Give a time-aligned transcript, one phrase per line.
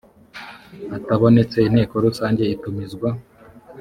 [0.97, 3.09] atabonetse inteko rusange itumizwa